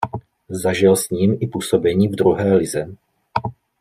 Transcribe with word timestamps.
Zažil 0.49 0.95
s 0.95 1.09
ním 1.09 1.37
i 1.39 1.47
působení 1.47 2.07
v 2.07 2.15
druhé 2.15 2.53
lize. 2.53 2.95